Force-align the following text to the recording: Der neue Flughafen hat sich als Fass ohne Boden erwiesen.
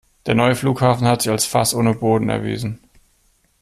Der 0.25 0.33
neue 0.33 0.55
Flughafen 0.55 1.05
hat 1.07 1.21
sich 1.21 1.31
als 1.31 1.45
Fass 1.45 1.75
ohne 1.75 1.93
Boden 1.93 2.29
erwiesen. 2.29 2.79